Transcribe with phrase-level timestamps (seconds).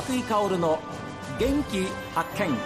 [0.00, 0.78] 松井香の
[1.38, 1.84] 元気
[2.14, 2.56] 発見。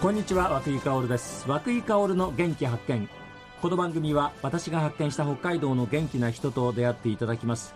[0.00, 1.44] こんにちは和井香です。
[1.48, 3.08] 和井香の元気発見。
[3.60, 7.74] この番組は私が発見した北海道の元気な人と出会っていただきます。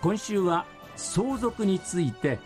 [0.00, 0.64] 今週は
[0.96, 2.38] 相続について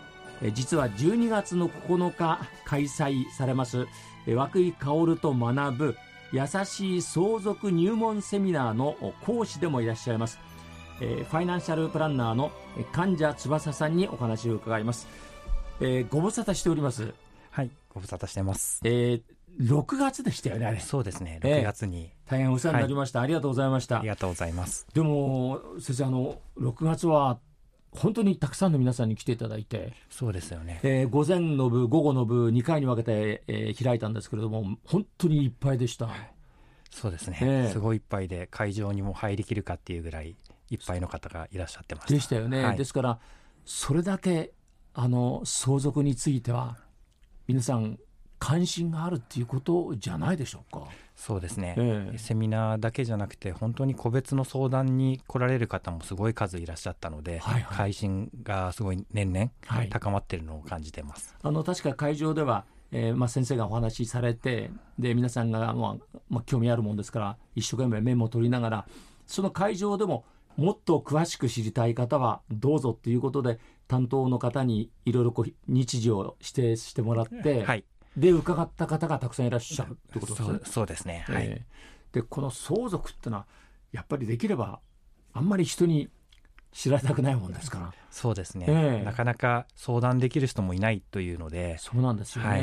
[0.51, 3.87] 実は12月の9日開催されます
[4.27, 5.95] 和井薫と学ぶ
[6.31, 10.39] 優しい相続入門セミナーの講師でもいらっしゃいます、
[11.01, 12.51] えー、ファイナンシャルプランナーの
[12.91, 15.07] 患者翼さんにお話を伺います、
[15.81, 17.13] えー、ご無沙汰しております。
[17.51, 19.21] はいご無沙汰してます、えー、
[19.59, 20.79] 6月でしたよねあれ。
[20.79, 23.99] そうですね6月に、えー、大変お世話になりました、はい、ありがとうございました。
[23.99, 24.85] ありがとうございます。
[24.93, 27.39] でも先生あの6月は
[27.91, 29.93] 本当にたくさんの皆さんに来ていただいて。
[30.09, 36.09] そうですよね、えー、午前の部午後の部2回に分けて、えー、開いたんですけれども本当にいっぱいでした、
[36.91, 40.35] そうですね、えー、すごいいっぱいで会場にも入りきるかっていうぐらい
[40.69, 42.13] いっぱいの方がいらっしゃってました。
[42.13, 43.19] でしたよね、はい、ですから
[43.65, 44.51] それだけ
[44.93, 46.77] あの相続については
[47.47, 47.99] 皆さん
[48.39, 50.87] 関心があるっていうことじゃないでしょうか。
[51.15, 59.51] そうですね、えー、セミナーだけじゃなくて本当に個別の相談に来られる方もすごい数いらっしゃったので、はいはい、関心がすごい年々
[59.89, 68.87] 高まっているのを感じてます、はい、あの確か会場では、えーまあ、先生がお話しされてで皆さんが、まあまあ、興味あるもんですから一生懸命メモを取りながら
[69.27, 70.23] その会場でも
[70.55, 73.59] もっと詳しく知りたい方はどうぞということで
[73.89, 75.33] 担当の方にいろいろ
[75.67, 77.83] 日時を指定してもらって、はい、
[78.17, 80.59] で伺った方がたくさんいらっしゃるってことですね。
[80.65, 83.45] そうですね、はい、えー、でこの相続ってのは
[83.91, 84.79] やっぱりできれば
[85.33, 86.09] あんまり人に
[86.71, 87.93] 知られたくないもんですから。
[88.11, 91.77] そうですね、えー、なかなか相談できる人もいないというので。
[91.77, 92.61] そうなんですよね、はい、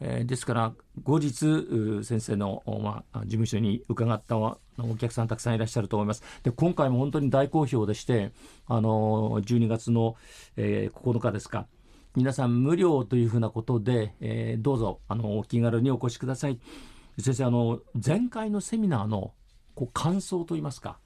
[0.00, 0.72] えー、ですから
[1.02, 4.58] 後日先生の、まあ、事務所に伺ったお
[4.98, 6.22] 客さんたくさんいらっしゃると思います。
[6.42, 8.32] で今回も本当に大好評でして
[8.66, 10.16] あの12月の、
[10.56, 11.66] えー、9日ですか
[12.16, 16.58] 皆さん無料というふうなことで、えー、どうぞあのお気軽にお越しください。
[17.20, 19.34] 先生あの前回のセミナーの
[19.74, 20.98] こう感想といいますか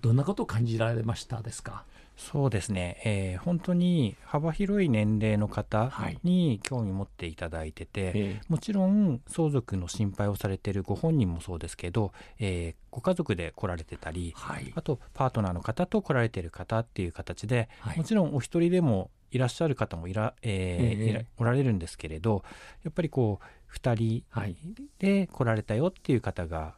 [0.00, 1.84] どんなことを感じられましたですか？
[2.16, 22.42] そうですね、えー、本当に幅広い年齢の方に興味持っていただいてて、はい、もちろん相続の心配をされているご本人もそうですけど、えー、ご家族で来られてたり、はい、あとパートナーの方と来られている方っていう形で、はい、もちろんお一人でもいらっしゃる方もいら,、えー、えー、おられるんですけれど
[22.84, 26.74] やっぱりこう2人で来られたよっていう方が、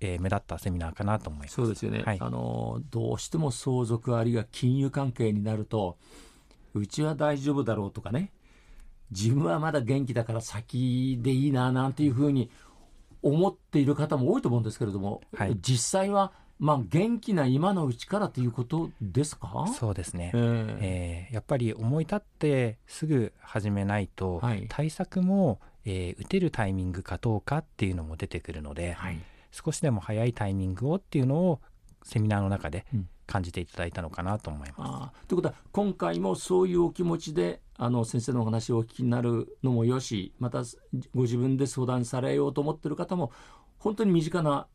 [0.00, 1.54] えー、目立ったセミナーかなと思います。
[1.54, 5.96] そうですよね、はい、あのどうしても相続あるいは金融関係になると
[6.74, 8.32] うちは大丈夫だろうとかね。
[9.10, 12.50] 自分はまだ元気だから先でいいななんていうふうに
[13.22, 19.66] 思っている方も多いと思うんですけれども、はい、実際はまあ、元気な今のうちからということですか？
[19.76, 29.18] そうですね、えー、えー、やっぱり思い立ってすぐ始めないと、はい、対策も、えー、打てるタイミングかどうかっていうのも出てくるので、はい、
[29.50, 31.60] 少しでも早いタイミングをっていうのを
[32.04, 32.86] セミナーの中で
[33.26, 35.26] 感じていただいたのかなと思います。
[35.26, 40.62] ということは今回もそういうお気持ちであの先生のお話をお聞きになるのもよしまた
[41.12, 43.32] ご自分で相談されようと思ってる方も
[43.80, 44.68] 本当に身近な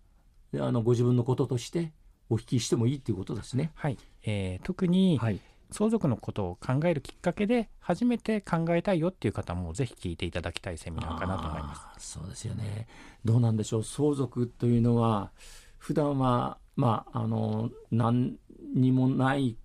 [0.55, 1.91] あのご自分のこととして
[2.29, 3.71] お聞きしてもいいということですね。
[3.75, 5.39] はい、えー、特に、はい、
[5.71, 12.11] 相続のことを考えるきっかけで初めて考えたいよっていう方もぜひ聞いていただきたいセミナーかなと思います。
[12.17, 12.87] そうですよね。
[13.25, 13.83] どうなんでしょう？
[13.83, 15.31] 相続というのは
[15.77, 18.37] 普段はまああの何
[18.73, 19.57] にもない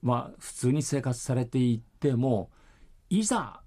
[0.00, 2.50] まあ普通に生活されていても
[3.10, 3.60] いざ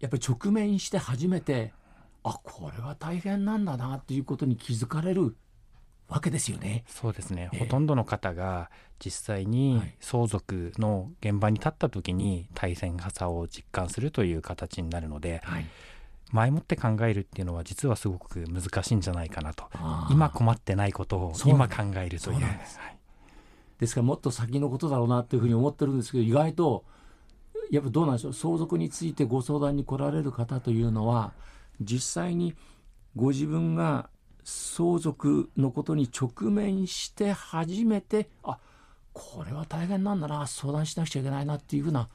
[0.00, 1.72] やっぱり直面して初めて
[2.22, 5.36] あこれは大変なんだなっていうことに気づかれる
[6.10, 6.84] わけですよね。
[6.88, 15.66] そうですね、えー、ほとんどの方が実際に相続の現場に立った時に対戦さを実感するという形になるので、はい、
[16.32, 19.64] 前もって考えるっていうのは実はすごく難しいんじゃないかなと。
[20.10, 22.40] 今困ってないことを今考えるという。
[22.40, 22.98] です、はい、
[23.78, 26.84] ですからもっと先のことだろうなっていうふうに思ってるんですけど意外と
[27.70, 28.34] やっぱどうなんでしょう。
[28.34, 31.32] 相続についてご相談に来られる方というのは
[31.80, 32.56] 実際に
[33.14, 34.10] ご自分が
[34.44, 38.58] 相続のことに直面して初めてあ
[39.12, 42.08] これは大変なんだな相談しなくちゃいけないなっていうふうな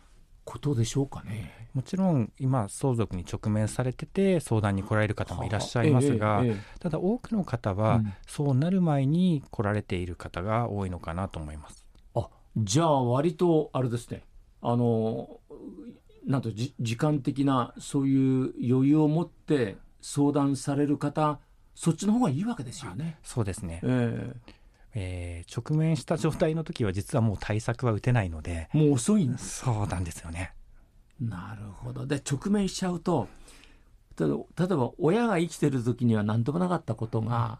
[0.45, 1.69] ことでしょうかね。
[1.73, 11.85] もちろん今相続に直面されてて相談に来られる方もいらっしゃいますが、えええ、ただ多くの方は、そうなる前に来られている方が多いのかなと思います。
[12.13, 14.23] あじゃあ割とあれですね。
[14.61, 15.41] あの
[16.25, 21.39] なんと時間的なそういう余裕を持って相談される方
[21.75, 23.19] そっちの方がいいわけですよね。
[23.21, 24.35] そうですね、えー
[24.95, 28.69] えー、直面した状態の時は実はもう対策は打てないので。
[28.71, 30.53] もう遅いんですそうなんですよね。
[31.19, 32.05] なるほど。
[32.05, 33.27] で直面しちゃうと
[34.17, 37.59] 例えば親が生きてる時には何ともなかったことが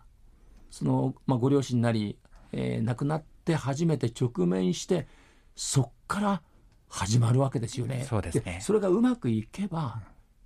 [0.72, 2.18] その、まあ、ご両親なり、
[2.54, 5.08] えー、亡くなって初めて直面して
[5.56, 6.42] そっから
[6.88, 8.06] 始まるわけですよね。
[8.08, 8.60] そうですね。
[8.62, 10.02] それがうまくいけば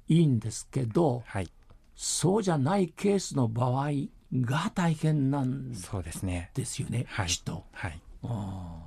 [0.07, 1.51] いいんですけど、はい、
[2.01, 3.89] そうじゃないケースの場合
[4.33, 6.49] が大変なんですね。
[6.53, 7.65] ですよね、はい、きっと。
[7.73, 8.85] はい、あ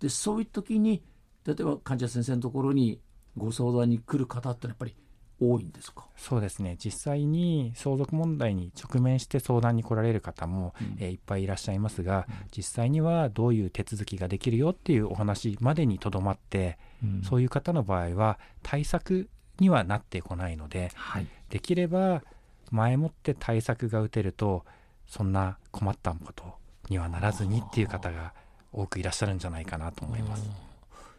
[0.00, 1.02] でそういう時に
[1.44, 3.00] 例えば患者先生のところに
[3.36, 4.96] ご相談に来る方ってやっぱり
[5.38, 6.06] 多いんですか？
[6.16, 6.78] そうですね。
[6.82, 19.28] 実際に相続問題に直面して相談に来られる方も、うん、えー、いっぱいいらっしゃいますが、うん、実際にはどういう手続きができるよっていうお話までにとどまって、うん、そういう方の場合は対策
[19.60, 22.22] にはなってこないので、はい、できれば
[22.70, 24.64] 前もって対策が打てると
[25.06, 26.44] そんな困ったこと
[26.88, 28.34] にはならずにっていう方が
[28.72, 30.44] 多くいらっしゃるんじゃないかなと思います。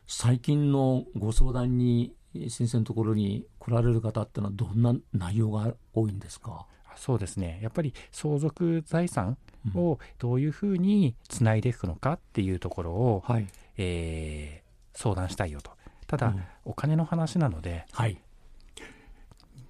[0.08, 2.14] 最近のご相談に
[2.50, 6.66] 先生のところに来られる方ってのはどんな内容が多いんですか？
[6.96, 7.60] そうですね。
[7.62, 9.38] やっぱり相続財産
[9.76, 13.48] をどういうふうにつないでいくのかっていうところを、はい、
[13.78, 15.72] えー、相談したいよと。
[16.08, 18.20] ただ、うん、お金の話なので、はい、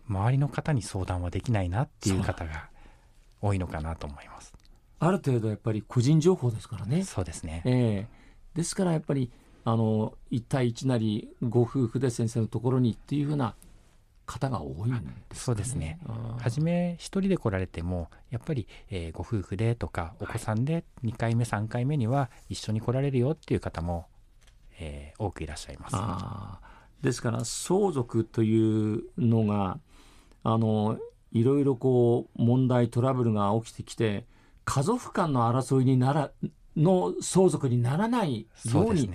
[0.09, 2.69] 周りの方に相談はできないなっていう方が
[3.41, 4.53] 多いのかなと思います。
[4.99, 7.03] ある程度やっぱり個人情報ですからね。
[7.03, 9.31] そうですね、えー、ですからやっぱり
[9.63, 13.55] あの1対1なりご夫婦で先生のところにっていうふうな
[14.25, 15.99] 方が多いんです、ね、そうですね。
[16.39, 24.07] 初め一人で来られてもやっぱり、えー、ご夫婦でとかお子さんで2回目、3回目には一緒に来られるよっていう方も、
[24.79, 25.95] えー、多くいらっしゃいます。
[27.01, 29.79] ですから相続というのが
[30.43, 30.97] あの
[31.31, 34.25] いろいろこう問題トラブルが起きてきて
[34.65, 36.31] 家族間の争いになら
[36.75, 39.09] の相続にならないように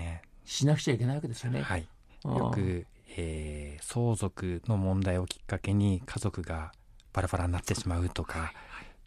[0.44, 1.62] しなくちゃいけないわけですよね。
[1.62, 1.88] はい、
[2.25, 2.87] よく、
[3.17, 6.73] えー、相続の問題をきっかけに家族が
[7.12, 8.55] バラバラになってしまうとか、はいはい、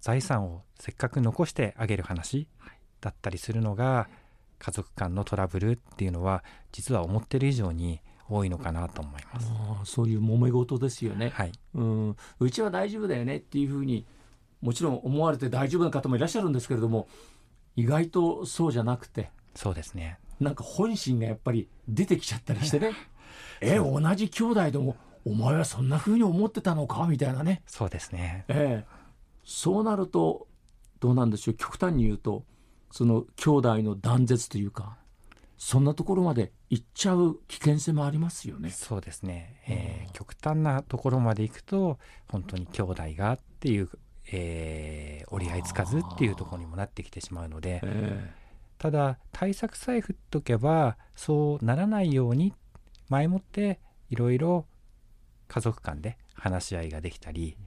[0.02, 2.48] 財産をせっかく残してあげる話
[3.02, 4.10] だったりするのが
[4.60, 9.40] 家族間のトラブルっていうのは実は思ってる以上に多いのかなと思いま
[9.86, 9.92] す。
[9.92, 11.30] そういう揉め事ですよね。
[11.34, 12.16] はい、うん。
[12.40, 14.06] うちは大丈夫だよねっていうふうに
[14.62, 17.08] もちろん思われて大丈夫な方もいらっしゃるんですけれども
[17.76, 20.20] 意外とそうじゃなくてそうですね。
[20.40, 22.94] なんか本心がやっぱり出てきちゃったりしてね。
[23.62, 24.96] え同じ兄弟でも
[25.26, 27.08] お前はそんなふうに思ってたのか？
[27.08, 27.64] みたいなね。
[27.66, 28.86] そうですね、ええ、
[29.44, 30.48] そうなると
[31.00, 31.56] どうなんでしょう？
[31.56, 32.44] 極端に言うと
[32.92, 34.98] その兄弟の断絶というか
[35.58, 38.70] そんなところまで行っちゃう危険性もありますよね。
[38.70, 43.90] そうですね、えー、極端なところまで行くと本当に兄弟がっていう、
[44.32, 52.54] えー、折り合いつかずっていうところにもなってきてしまうので、えーただ対策さえ振っとけばそうならないように
[53.10, 54.66] 前もっていろいろ
[55.48, 57.58] 家族間で話し合いができたり、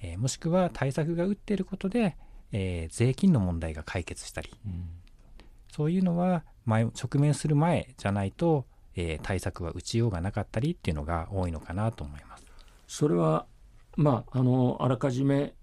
[0.00, 2.16] えー、もしくは対策が打っていることで、
[2.52, 4.88] えー、税金の問題が解決したり、うん、
[5.70, 8.66] そういうのは前直面する前じゃないと、
[8.96, 12.44] えー、対策は打ちようがなかったりっていうのが多いのかなと思います。
[12.86, 13.46] それは
[13.96, 15.54] まああのあらかじめ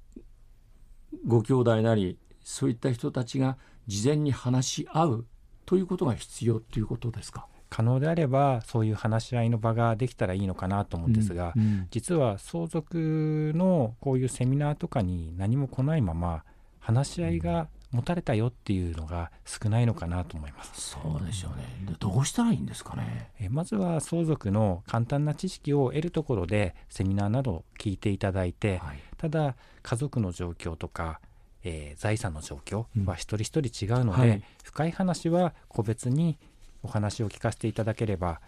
[1.27, 5.25] ご兄弟なりそういった人たちが事前に話し合う
[5.65, 7.48] ということが必要ということですか？
[7.70, 16.43] 可能であればそういう話し合いの場ができたらいいのかなと思うんですが、うんうん、実は相続のこういうセミナーとかに何も来ないまま
[16.79, 20.91] 話し合いが持たれたよっていうのが少ないのかなと思います。
[20.91, 21.95] そうでしょうね。
[22.00, 23.31] どうしたらいいんですかね？
[23.39, 31.19] えまずは相続の簡単な知識を得るところでセミナーなど聞いていただいて、はい、ただ家族の状況とか
[31.63, 36.39] えー、財産の状況は一人一人違うので、うんはい、深い話は個別に
[36.83, 38.41] お話を聞かせていただければ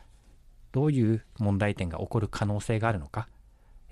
[0.72, 3.28] どういう問題点が起こる可能性があるのか、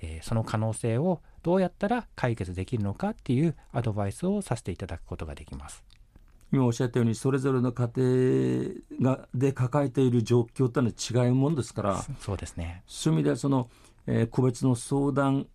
[0.02, 5.84] えー、その可能性をどうやったら解決できるのかっていうアドバイスをさせていただくことができます。
[6.52, 7.90] 今おっしゃったようにそれぞれの家
[9.00, 13.70] 庭がで抱えている状況ってのは違うもんですからそうですねそういう意味ではその、
[14.06, 15.48] えー、個別の相談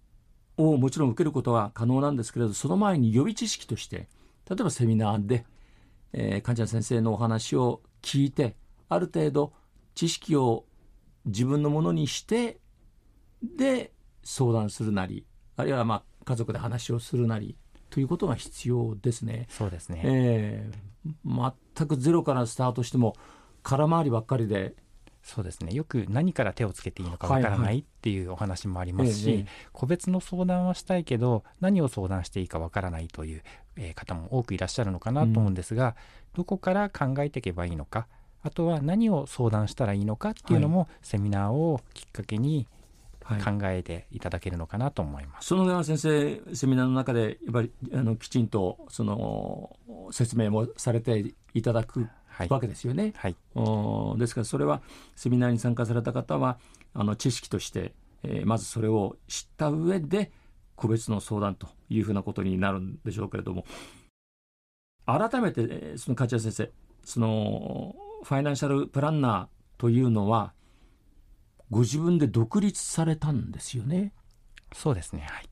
[0.57, 4.09] をもちろん受けることは可能なんですけれどその前に予備知識として
[4.49, 5.45] 例えばセミナーで、
[6.15, 8.57] えー、患者先生のお話を聞いて
[8.89, 9.53] ある程度
[9.95, 10.65] 知識を
[11.27, 12.59] 自分のものにして
[13.43, 15.27] で相談するなり
[15.57, 17.57] あるいはまあ家族で話をするなり
[17.91, 19.47] ということが必要ですね。
[19.49, 23.15] そうですね、えー、全くゼロからスタートしても
[23.63, 24.75] 空回りばっかりで。
[25.23, 25.75] そうですね。
[25.75, 33.43] よく何から手をつけていいのかわからないっていうお話もありますし、はいはい、個別の相談はしたいけど何を相談していいかわからないという、
[33.75, 35.97] えー、方も多くいらっしゃるのかなと思うんですが、
[36.35, 38.07] どこから考えていけばいいのか
[38.47, 42.69] あとは何を相談したらいいのかっていうのも、セミナーをきっかけに
[43.45, 45.55] 考えていただけるのかなと思います。
[45.55, 49.77] 園川先生セミナーの中でやっぱりあのきちんとその
[50.11, 52.09] 説明もされていただく
[52.49, 53.13] わけですよね。
[53.17, 54.83] はい、はい、ですからそれは
[55.15, 56.59] セミナーに参加された方は
[56.95, 60.31] あの知識として、えー、まずそれを知った上で
[60.77, 63.65] 個別の相談というふうなことになるんでしょうけれども
[65.07, 66.71] 改めてその梶谷先生
[67.05, 70.53] そのファイナンシャルプランナーというのは
[71.71, 74.13] ご自分で独立されたんですよね。
[74.73, 75.27] そうですね。
[75.29, 75.49] はい。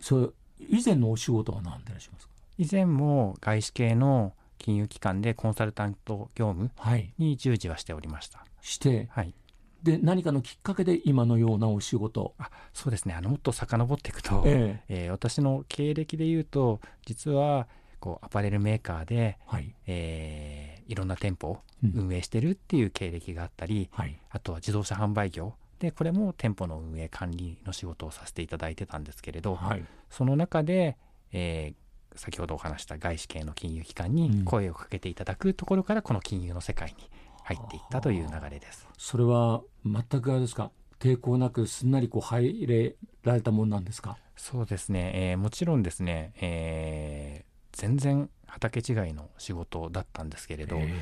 [0.00, 2.34] そう以前のお仕事は何でいらっしゃいますか？
[2.58, 6.70] 以前も外資系の金融機関でコンサルタント業務
[7.18, 8.38] に従事はしておりました。
[8.38, 9.34] はい、して、はい、
[9.82, 12.34] で何かのきっかけで今のようなお仕事？
[12.38, 17.66] あそうですねあのもっと遡っていくと、えええー、私の経歴でいうと実は
[18.04, 19.74] こうアパレルメーカーで、はい。
[19.86, 21.62] えー、いろんな店舗を
[21.94, 25.54] 運営してるっていう経歴があったり、うんはい、あとは自動車販売業。
[25.78, 30.98] でこれも店舗の運営管理の仕事をさせていただいてたんですけれど、はい、その中で、
[31.32, 37.10] えー、先ほどお話した外資系の金融機関に声をかけていただくところから、この金融の世界に
[37.44, 38.86] 入っていったという流れです。
[38.98, 40.70] それは全くあれですか？
[41.00, 44.18] 抵抗なくすんなりこう入れられたもんなんですか？
[44.36, 47.43] そうですね、えー、もちろんですね、えー、
[47.74, 50.94] 全然畑違いの仕事だったんですけれど、えー、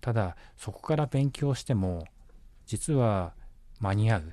[0.00, 2.06] ただそこから勉強しても
[2.66, 3.32] 実は
[3.80, 4.32] 間に合う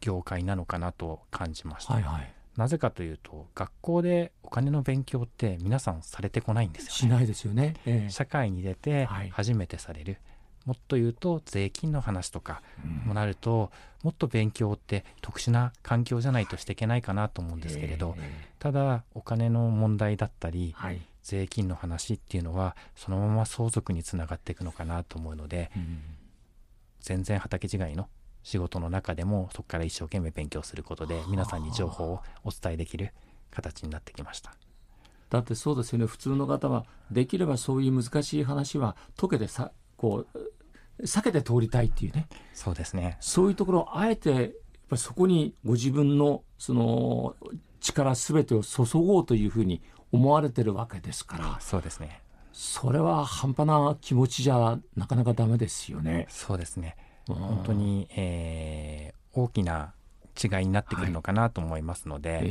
[0.00, 10.20] 業界なのかなと感じました、えーはいはい、なぜかというと学校でお金の勉強って皆さんされてこないんですよ、ね、しないですよね、えー、社会に出て初めてされる、はい、
[10.66, 12.62] もっと言うと税金の話とか
[13.06, 13.70] もなると、
[14.02, 18.16] うん、もっと勉強って特殊な環境じゃないとしていけないかなと思うんですけれど、
[18.58, 26.00] ただお金の問題だったり、はい、税金の話っていうのはそのまま相続につながっていくのかなと思うので、うん、
[27.00, 28.08] 全然畑違いの
[28.42, 33.12] 仕事の中でもそこから一生懸命勉強することで皆さんに情報をお伝えできる
[33.50, 34.54] 形になってきました。
[35.28, 36.06] だってそうですよね。
[36.06, 42.28] 普通の方はできればそういう難しい話は解けてさこう避けて通りたいっていうね。
[42.54, 43.16] そうですね。
[43.20, 44.50] そういうところをあえてやっ
[44.88, 47.36] ぱそこにご自分のその
[47.80, 52.20] 力すべてを注ごうというふうに思われてるわけですからそうですね。
[52.52, 56.26] それは半端な気持ちじゃなかなかダメですよね。
[56.28, 56.96] そうですね。
[57.26, 59.94] 本当に、えー、大きな
[60.42, 62.46] 違いになってくるのかなと思いますので、はいえ。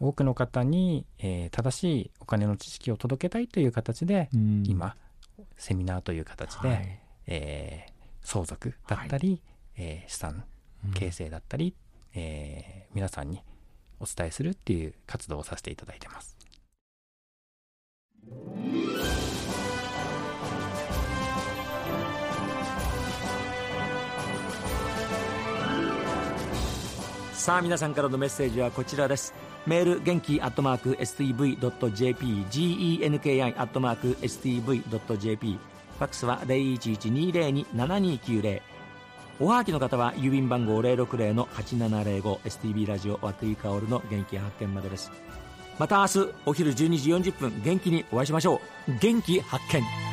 [0.00, 4.96] ー、多くの方に、えー、正しいお金の知識を届けたいという形で、うん、今
[5.56, 9.40] セミナーという形で、はい、えー、相続だったり、はい、
[9.76, 10.44] え資産
[10.94, 11.74] 形成だったり、
[12.14, 13.42] うん、え皆さんに
[14.00, 16.36] お伝えするっていう活動をさせていただいてます。
[27.34, 29.32] さあ皆さんからのメッセージはこちらです。
[29.66, 38.60] メール元気アットマーク STV.jp genki アットマーク STV.jp ファックスは0112027290
[39.42, 45.10] おはがきの方は郵便番号 060-8705STB ラジオ和久井薫の元気発見までです。
[45.78, 48.92] また明日お昼12時40分元気にお会いしましょう。
[49.00, 50.09] 元気発見。